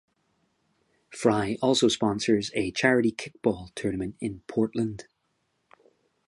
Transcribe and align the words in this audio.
Frye 1.11 1.57
also 1.61 1.87
sponsors 1.87 2.49
a 2.55 2.71
charity 2.71 3.11
kickball 3.11 3.69
tournament 3.75 4.15
in 4.19 4.39
Portland. 4.47 5.05